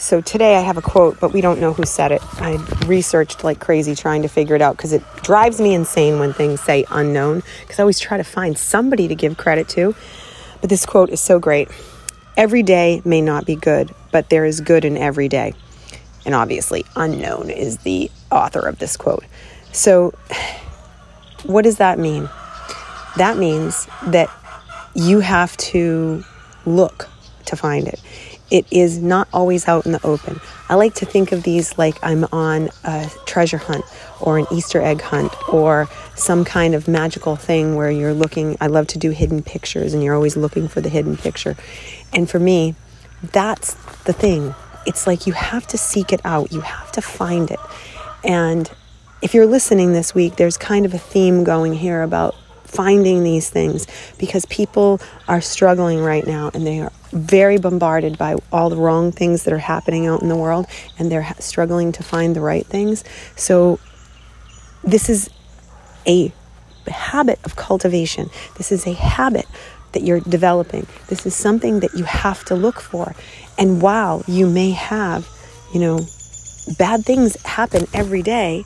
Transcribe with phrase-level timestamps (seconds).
[0.00, 2.22] So, today I have a quote, but we don't know who said it.
[2.40, 2.54] I
[2.86, 6.62] researched like crazy trying to figure it out because it drives me insane when things
[6.62, 9.94] say unknown because I always try to find somebody to give credit to.
[10.62, 11.68] But this quote is so great.
[12.34, 15.52] Every day may not be good, but there is good in every day.
[16.24, 19.24] And obviously, unknown is the author of this quote.
[19.72, 20.14] So,
[21.44, 22.26] what does that mean?
[23.18, 24.30] That means that
[24.94, 26.24] you have to
[26.64, 27.06] look
[27.44, 28.00] to find it
[28.50, 30.40] it is not always out in the open.
[30.68, 33.84] I like to think of these like I'm on a treasure hunt
[34.20, 38.56] or an Easter egg hunt or some kind of magical thing where you're looking.
[38.60, 41.56] I love to do hidden pictures and you're always looking for the hidden picture.
[42.12, 42.74] And for me,
[43.32, 43.74] that's
[44.04, 44.54] the thing.
[44.86, 47.60] It's like you have to seek it out, you have to find it.
[48.24, 48.70] And
[49.22, 52.34] if you're listening this week, there's kind of a theme going here about
[52.70, 53.86] finding these things
[54.18, 59.10] because people are struggling right now and they are very bombarded by all the wrong
[59.10, 60.66] things that are happening out in the world
[60.98, 63.02] and they're struggling to find the right things.
[63.36, 63.80] So,
[64.84, 65.28] this is
[66.06, 66.32] a
[66.86, 68.30] habit of cultivation.
[68.56, 69.46] This is a habit
[69.92, 70.86] that you're developing.
[71.08, 73.14] This is something that you have to look for.
[73.58, 75.28] And while you may have,
[75.74, 76.00] you know,
[76.78, 78.64] bad things happen every day,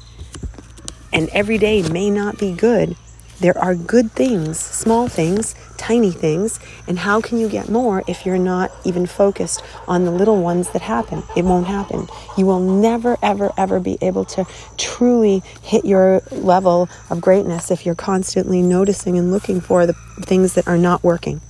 [1.12, 2.96] and every day may not be good,
[3.40, 8.24] there are good things, small things, tiny things, and how can you get more if
[8.24, 11.22] you're not even focused on the little ones that happen?
[11.36, 12.08] It won't happen.
[12.36, 14.46] You will never, ever, ever be able to
[14.76, 20.54] truly hit your level of greatness if you're constantly noticing and looking for the things
[20.54, 21.40] that are not working.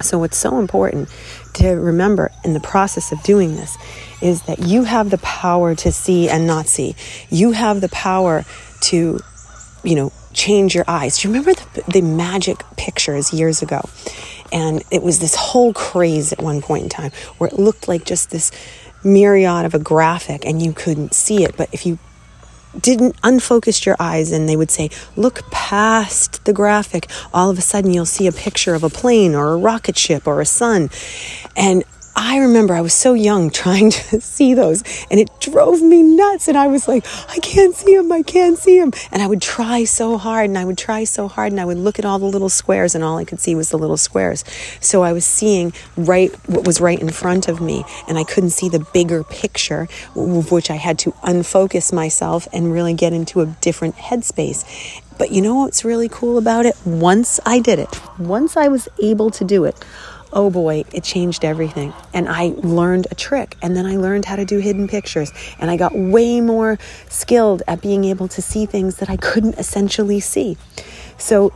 [0.00, 1.08] So, it's so important
[1.54, 3.76] to remember in the process of doing this
[4.20, 6.96] is that you have the power to see and not see.
[7.30, 8.44] You have the power
[8.82, 9.20] to,
[9.82, 11.18] you know, change your eyes.
[11.18, 13.82] Do you remember the, the magic pictures years ago?
[14.52, 18.04] And it was this whole craze at one point in time where it looked like
[18.04, 18.50] just this
[19.02, 21.56] myriad of a graphic and you couldn't see it.
[21.56, 21.98] But if you
[22.78, 27.62] didn't unfocus your eyes and they would say, Look past the graphic, all of a
[27.62, 30.90] sudden you'll see a picture of a plane or a rocket ship or a sun.
[31.56, 31.84] And
[32.24, 36.46] I remember I was so young trying to see those and it drove me nuts.
[36.46, 38.12] And I was like, I can't see them.
[38.12, 38.92] I can't see them.
[39.10, 41.78] And I would try so hard and I would try so hard and I would
[41.78, 44.44] look at all the little squares and all I could see was the little squares.
[44.80, 48.50] So I was seeing right what was right in front of me and I couldn't
[48.50, 53.40] see the bigger picture, of which I had to unfocus myself and really get into
[53.40, 54.64] a different headspace.
[55.18, 56.76] But you know what's really cool about it?
[56.84, 59.76] Once I did it, once I was able to do it,
[60.32, 61.92] oh boy, it changed everything.
[62.14, 63.56] And I learned a trick.
[63.62, 65.32] And then I learned how to do hidden pictures.
[65.58, 66.78] And I got way more
[67.08, 70.56] skilled at being able to see things that I couldn't essentially see.
[71.18, 71.52] So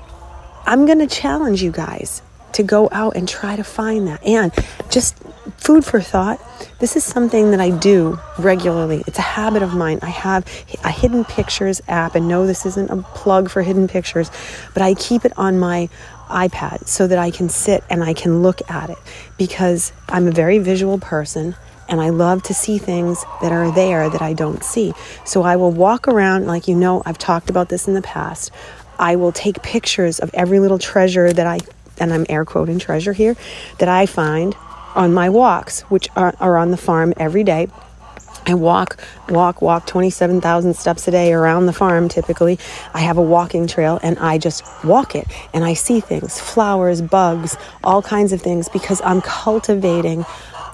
[0.66, 2.22] I'm going to challenge you guys
[2.56, 4.22] to go out and try to find that.
[4.24, 4.52] And
[4.90, 5.16] just
[5.56, 6.40] food for thought,
[6.78, 9.04] this is something that I do regularly.
[9.06, 9.98] It's a habit of mine.
[10.02, 10.44] I have
[10.84, 14.30] a hidden pictures app, and no, this isn't a plug for hidden pictures,
[14.74, 15.88] but I keep it on my
[16.28, 18.98] iPad so that I can sit and I can look at it
[19.38, 21.54] because I'm a very visual person
[21.88, 24.92] and I love to see things that are there that I don't see.
[25.24, 28.50] So I will walk around, like you know, I've talked about this in the past.
[28.98, 31.58] I will take pictures of every little treasure that I,
[31.98, 33.36] and I'm air quoting treasure here,
[33.78, 34.54] that I find
[34.94, 37.68] on my walks, which are, are on the farm every day.
[38.48, 38.98] I walk,
[39.28, 42.58] walk, walk 27,000 steps a day around the farm typically.
[42.94, 47.02] I have a walking trail and I just walk it and I see things, flowers,
[47.02, 50.24] bugs, all kinds of things because I'm cultivating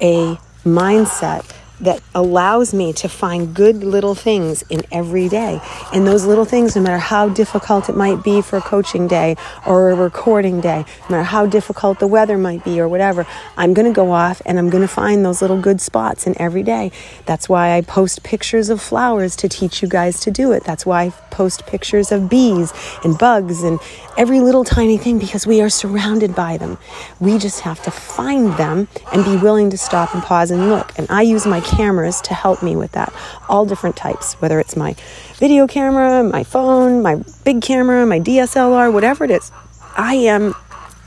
[0.02, 1.50] a mindset
[1.82, 5.60] that allows me to find good little things in every day.
[5.92, 9.36] And those little things, no matter how difficult it might be for a coaching day
[9.66, 13.26] or a recording day, no matter how difficult the weather might be or whatever,
[13.56, 16.40] I'm going to go off and I'm going to find those little good spots in
[16.40, 16.92] every day.
[17.26, 20.64] That's why I post pictures of flowers to teach you guys to do it.
[20.64, 23.80] That's why I post pictures of bees and bugs and
[24.16, 26.78] every little tiny thing because we are surrounded by them.
[27.18, 30.96] We just have to find them and be willing to stop and pause and look.
[30.98, 33.12] And I use my cameras to help me with that.
[33.48, 34.94] All different types, whether it's my
[35.36, 39.50] video camera, my phone, my big camera, my DSLR, whatever it is.
[39.96, 40.54] I am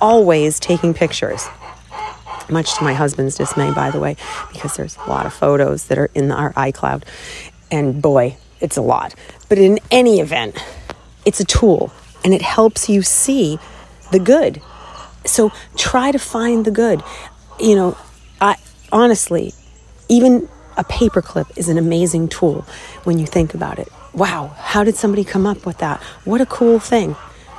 [0.02, 1.48] always taking pictures.
[2.50, 4.16] much to my husband's dismay, by the way,
[4.52, 7.04] because there's a lot of photos that are in our iCloud.
[7.72, 9.16] And boy, it's a lot.
[9.50, 10.64] But in any event,
[11.26, 11.92] it's a tool
[12.24, 13.60] and it helps you see
[14.12, 14.62] the good.
[15.26, 17.02] So try to find the good.
[17.60, 17.98] You know,
[18.40, 18.58] I
[18.92, 19.54] honestly,
[20.10, 20.48] even
[20.78, 22.66] a paperclip is an amazing tool
[23.04, 23.92] when you think about it.
[24.14, 26.02] Wow, how did somebody come up with that?
[26.24, 27.16] What a cool thing.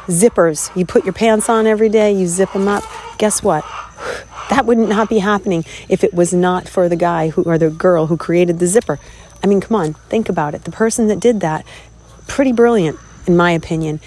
[0.07, 2.85] Zippers, you put your pants on every day, you zip them up.
[3.19, 3.65] Guess what?
[4.49, 7.69] That would not be happening if it was not for the guy who or the
[7.69, 9.01] girl who created the zipper.
[9.43, 10.63] I mean, come on, think about it.
[10.63, 11.67] The person that did that,
[12.29, 12.97] pretty brilliant,
[13.27, 13.99] in my opinion.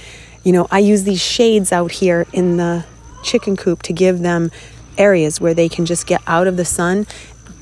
[0.46, 2.86] You know, I use these shades out here in the
[3.22, 4.50] chicken coop to give them
[4.98, 7.06] areas where they can just get out of the sun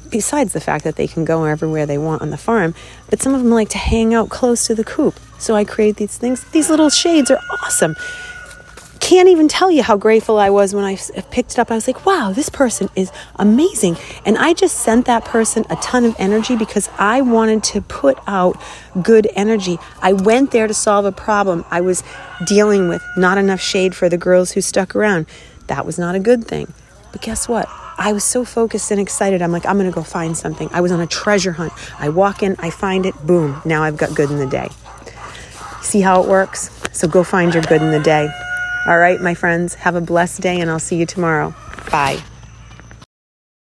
[0.10, 2.74] besides the fact that they can go everywhere they want on the farm,
[3.10, 5.20] but some of them like to hang out close to the coop.
[5.40, 6.44] So I create these things.
[6.46, 7.96] These little shades are awesome.
[9.00, 10.98] Can't even tell you how grateful I was when I
[11.32, 11.72] picked it up.
[11.72, 13.96] I was like, wow, this person is amazing.
[14.26, 18.18] And I just sent that person a ton of energy because I wanted to put
[18.28, 18.60] out
[19.02, 19.78] good energy.
[20.02, 22.04] I went there to solve a problem I was
[22.46, 25.28] dealing with, not enough shade for the girls who stuck around.
[25.68, 26.74] That was not a good thing.
[27.12, 27.70] But guess what?
[27.98, 29.42] I was so focused and excited.
[29.42, 30.70] I'm like, I'm going to go find something.
[30.72, 31.74] I was on a treasure hunt.
[32.00, 34.70] I walk in, I find it, boom, now I've got good in the day.
[35.82, 36.70] See how it works?
[36.92, 38.30] So go find your good in the day.
[38.88, 41.54] All right, my friends, have a blessed day and I'll see you tomorrow.
[41.92, 42.22] Bye.